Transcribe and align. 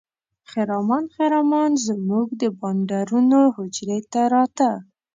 خرامان 0.49 1.05
خرامان 1.15 1.71
زموږ 1.87 2.27
د 2.41 2.43
بانډارونو 2.59 3.39
حجرې 3.55 3.99
ته 4.11 4.21
راته. 4.33 4.69